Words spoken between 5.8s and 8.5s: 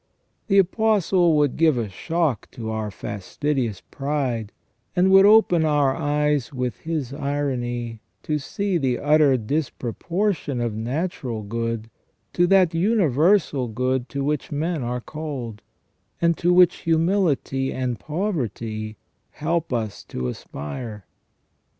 eyes with his irony to